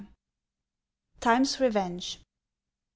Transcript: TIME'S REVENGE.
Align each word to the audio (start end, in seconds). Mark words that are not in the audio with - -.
TIME'S 1.19 1.59
REVENGE. 1.59 2.17